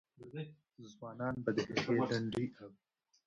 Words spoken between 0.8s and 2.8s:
ځوانان به د هغې لنډۍ اوري.